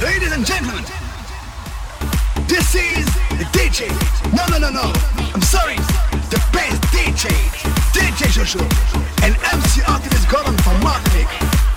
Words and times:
Ladies 0.00 0.32
and 0.32 0.46
gentlemen, 0.46 0.82
this 2.48 2.74
is 2.74 3.04
the 3.36 3.44
DJ. 3.52 3.86
No, 4.32 4.46
no, 4.46 4.58
no, 4.58 4.70
no. 4.70 4.92
I'm 5.34 5.42
sorry. 5.42 5.76
The 6.30 6.42
best 6.54 6.80
DJ. 6.84 7.28
DJ 7.92 8.32
Shoshu. 8.32 8.60
And 9.22 9.36
MC 9.52 9.82
Artist 9.86 10.26
Gordon 10.30 10.56
from 10.58 10.80
Martinique. 10.82 11.69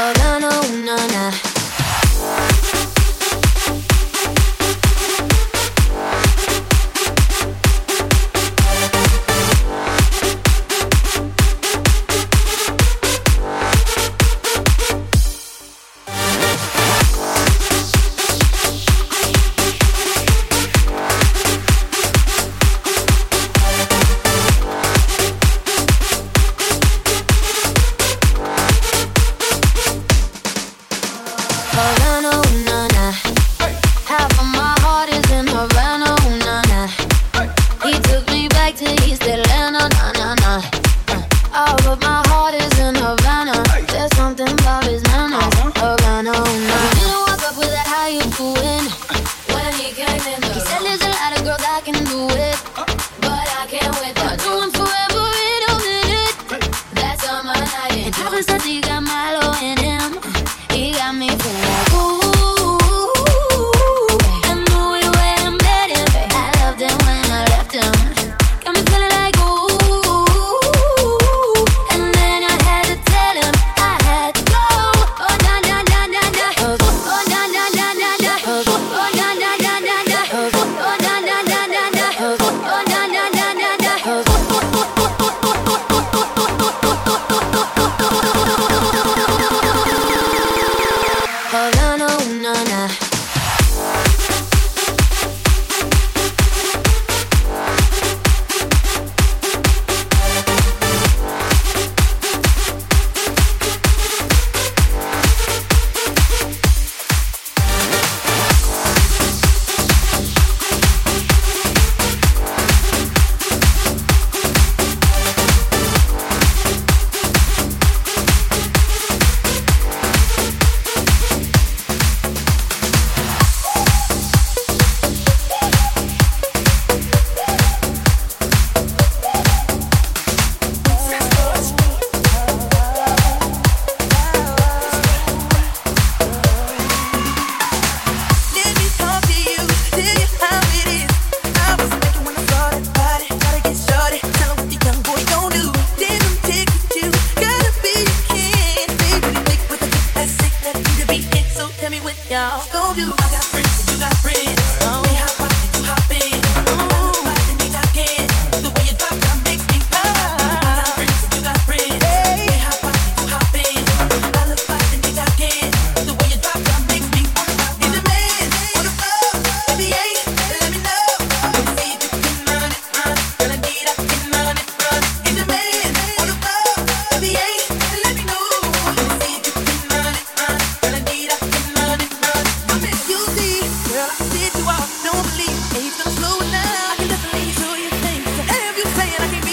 Oh, 0.00 0.12
no. 0.18 0.27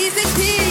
easy 0.05 0.21
peasy. 0.35 0.64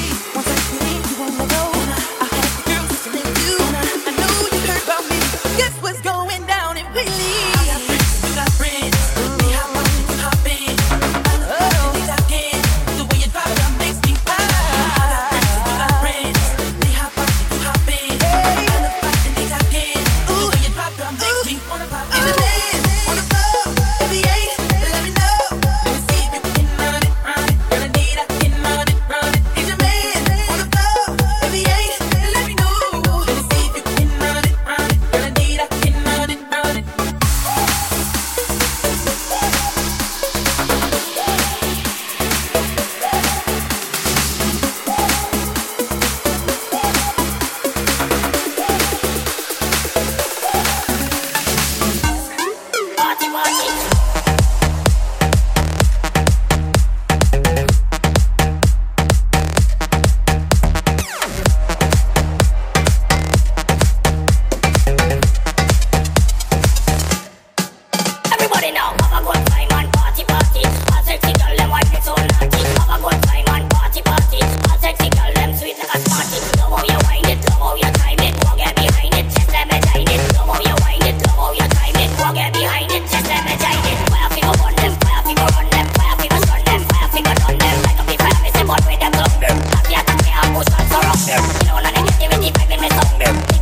Yeah. 93.24 93.53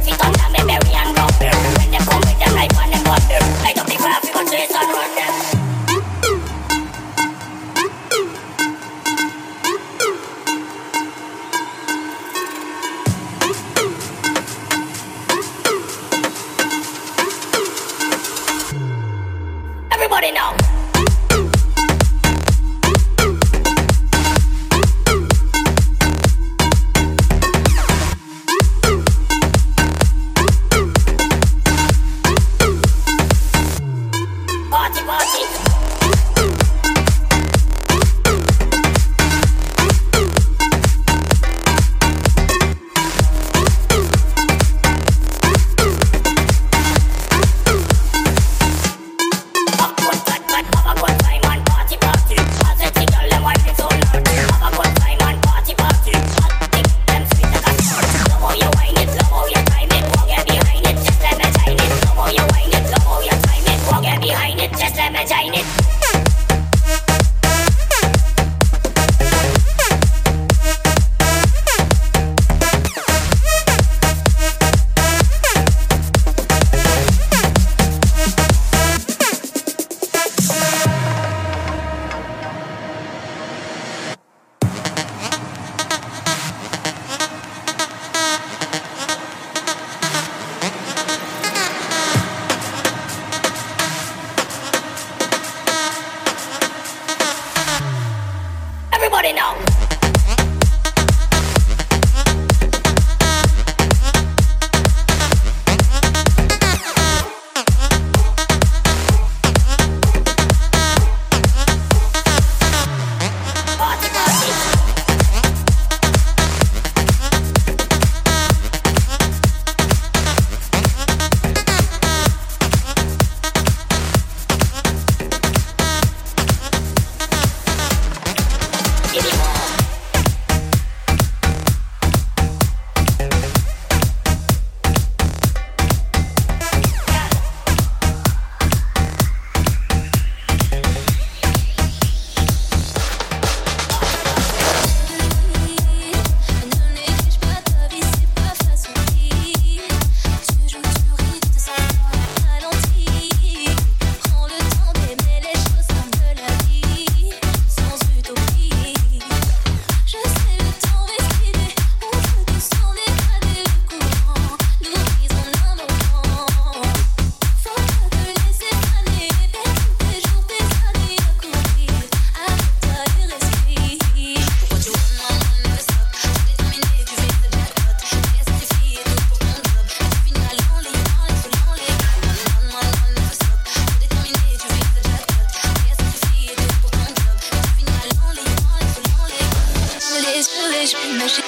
je 190.86 190.96
m'imagine 190.96 191.42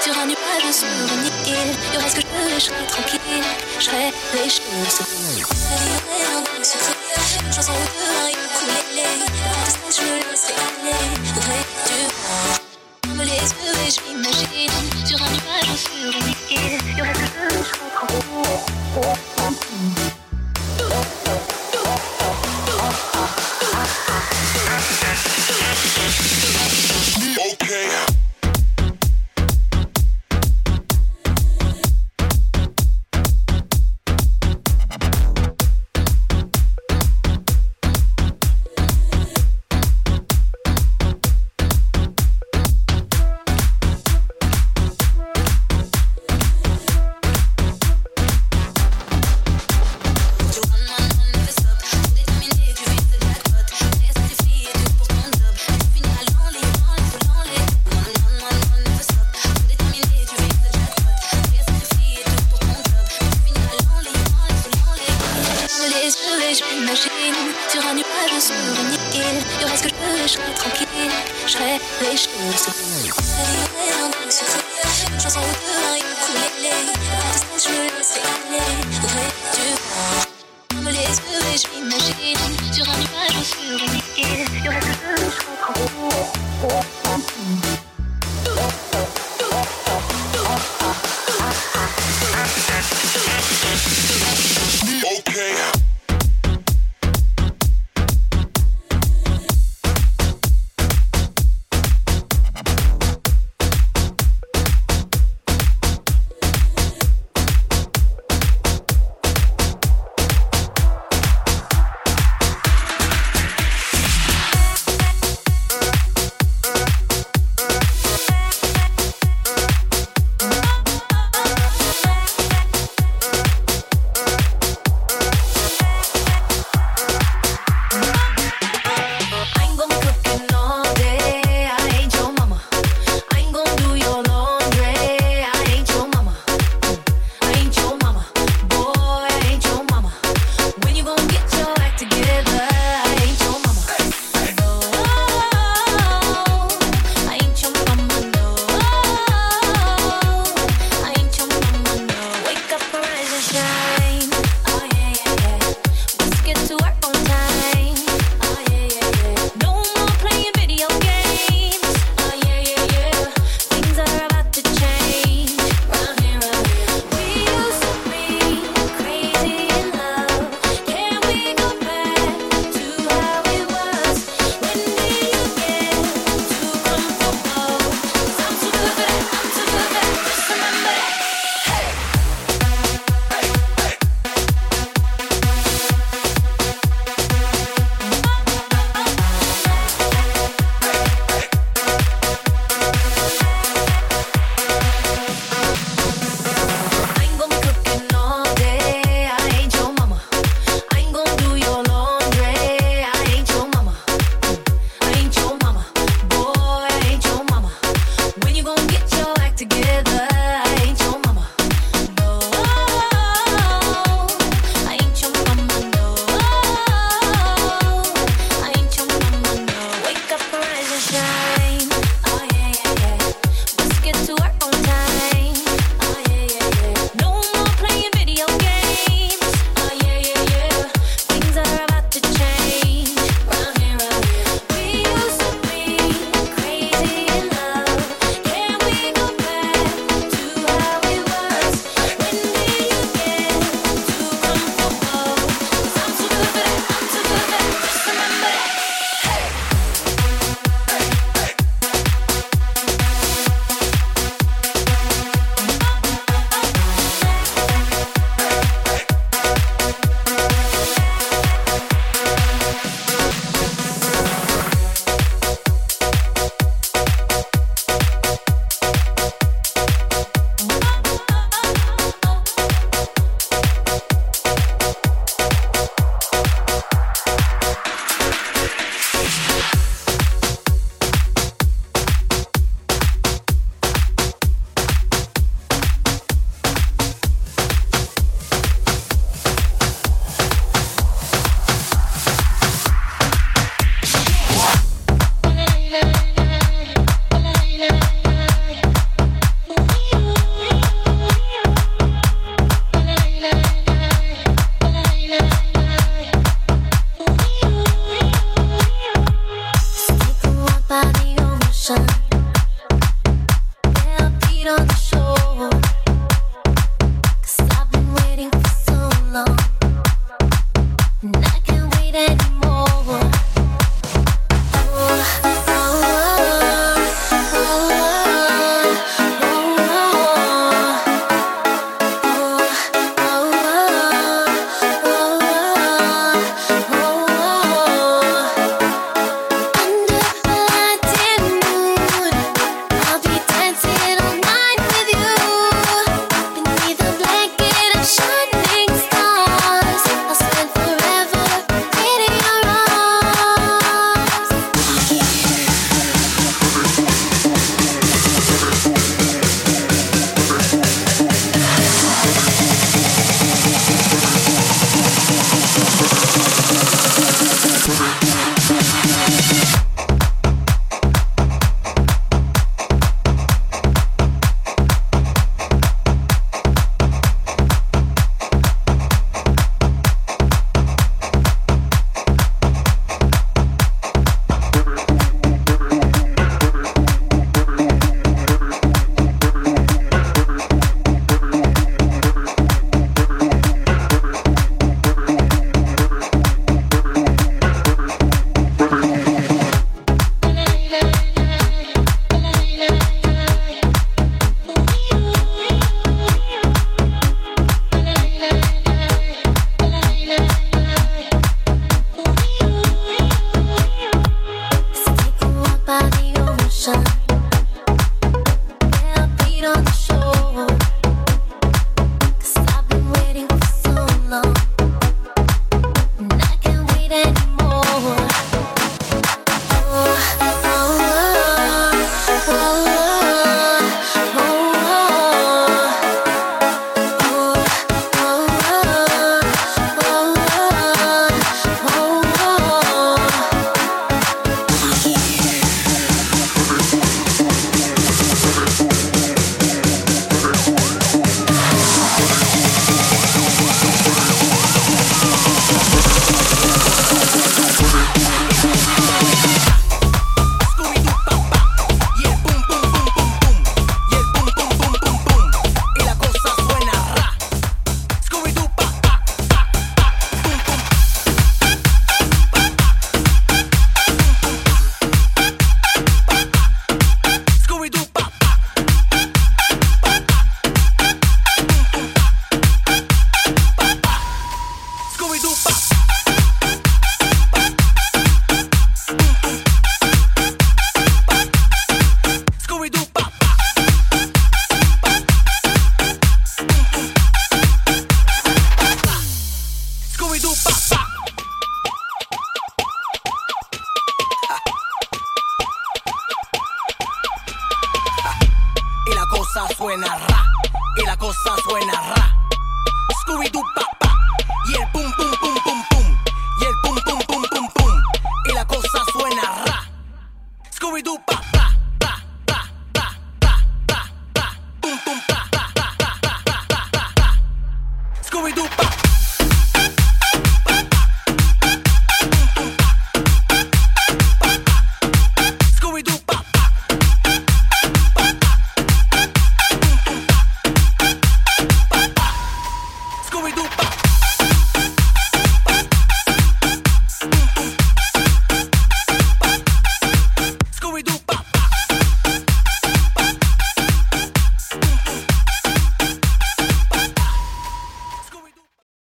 sur 0.00 0.18
un 0.18 0.26
nuage 0.26 0.72
sur 0.72 0.88
une. 0.88 1.30
Il 1.46 1.94
y 1.94 1.96
aura 1.96 2.08
ce 2.08 2.16
que 2.16 2.22
je 2.22 2.26
veux 2.26 2.50
et 2.50 2.54
je 2.54 2.64
serai 2.64 2.86
tranquille. 2.88 3.20
Je 3.78 3.84
serai 3.84 4.12
riche 4.32 4.58
de 4.58 4.90
ce 4.90 5.02
Salir 5.04 5.98
un 6.36 6.42
grand 6.42 6.64
succès, 6.64 6.96
une 7.46 7.52
chanson 7.52 7.72
ou 7.72 7.76
deux, 7.76 8.10
un 8.10 8.26
rythme 8.26 8.46
coulé. 8.58 9.06
Après 9.46 9.92
je 9.94 10.02
me 10.02 10.14
laisserai 10.30 10.54
aller. 10.54 11.02
Vrai 11.34 11.62
du 11.86 12.00
Ferme 13.02 13.22
les 13.22 13.26
yeux 13.26 13.78
et 13.86 13.90
je 13.90 14.00
m'imagine 14.08 15.06
sur 15.06 15.18
un 15.22 15.30
nuage 15.30 15.76
sur 15.76 16.10
une. 16.10 16.34
Il 16.50 16.98
y 16.98 17.02
aura 17.02 17.14
ce 17.14 17.20
que 17.20 17.26
je 17.26 17.32
veux 17.38 17.52
et 17.52 17.62
je 17.62 17.68
serai 17.68 17.88
tranquille. 19.36 20.01